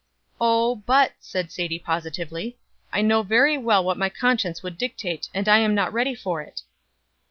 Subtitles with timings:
[0.39, 2.57] "Oh, but," said Sadie, positively,
[2.91, 6.41] "I know very well what my conscience would dictate, and I am not ready for
[6.41, 6.63] it."